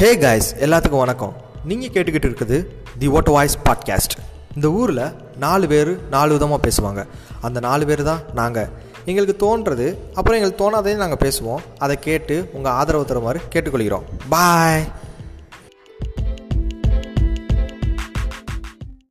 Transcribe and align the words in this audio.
Hey 0.00 0.08
guys 0.18 0.54
எல்லாத்துக்கும் 0.54 1.02
வணக்கம். 1.02 1.36
நீங்கள் 1.64 1.88
கேட்டுக்கிட்டு 1.88 2.26
இருக்குது 2.28 2.66
தி 2.98 3.06
ஓட்ட 3.06 3.30
வாய்ஸ் 3.30 3.58
பாட்காஸ்ட் 3.64 4.14
இந்த 4.54 4.70
ஊரில் 4.70 4.98
நாலு 5.38 5.66
பேர் 5.68 6.08
நாலு 6.10 6.32
விதமாக 6.32 6.58
பேசுவாங்க. 6.66 7.06
அந்த 7.40 7.60
நாலு 7.60 7.86
பேர் 7.86 8.02
தான் 8.02 8.20
நாங்கள் 8.34 8.68
எங்களுக்கு 9.04 9.36
தோன்றது 9.44 9.86
அப்புறம் 10.14 10.36
எங்களுக்கு 10.38 10.60
தோணாததையும் 10.62 11.02
நாங்கள் 11.04 11.22
பேசுவோம். 11.24 11.62
அதை 11.78 11.98
கேட்டு 11.98 12.50
உங்கள் 12.52 12.72
ஆதரவு 12.72 13.04
தர 13.04 13.20
மாதிரி 13.20 13.44
கேட்டுக்கொள்கிறோம். 13.52 14.02
பாய் 14.28 14.84